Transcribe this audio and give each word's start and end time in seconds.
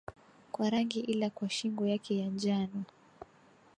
kwa 0.51 0.69
rangi 0.69 0.99
ila 0.99 1.29
kwa 1.29 1.49
shingo 1.49 1.85
yake 1.85 2.17
ya 2.19 2.27
njano 2.27 2.83